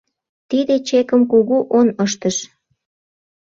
Тиде 0.49 0.75
чекым 0.87 1.21
кугу 1.31 1.57
он 1.77 1.87
ыштыш. 2.05 2.37